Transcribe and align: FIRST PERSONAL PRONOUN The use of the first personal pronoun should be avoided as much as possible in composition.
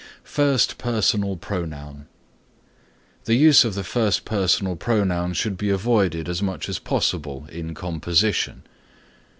FIRST 0.23 0.79
PERSONAL 0.79 1.37
PRONOUN 1.37 2.07
The 3.25 3.35
use 3.35 3.63
of 3.63 3.75
the 3.75 3.83
first 3.83 4.25
personal 4.25 4.75
pronoun 4.75 5.33
should 5.33 5.57
be 5.57 5.69
avoided 5.69 6.27
as 6.27 6.41
much 6.41 6.67
as 6.67 6.79
possible 6.79 7.45
in 7.51 7.75
composition. 7.75 8.63